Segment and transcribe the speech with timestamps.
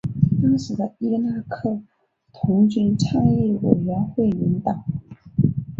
[0.41, 1.79] 当时的伊拉克
[2.33, 4.83] 童军倡议委员会领导。